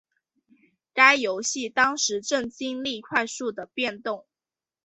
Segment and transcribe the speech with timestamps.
[0.95, 4.25] 该游戏当时正经历快速的变动。